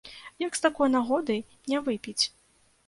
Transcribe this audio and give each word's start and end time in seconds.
Як 0.43 0.55
з 0.59 0.63
такой 0.67 0.91
нагоды 0.95 1.37
не 1.73 1.87
выпіць! 1.89 2.21